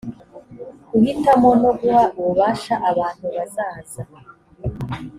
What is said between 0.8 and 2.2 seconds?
guhitamo no guha